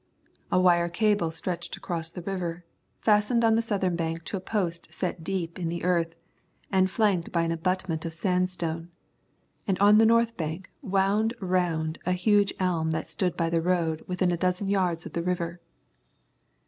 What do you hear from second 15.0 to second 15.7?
of the river.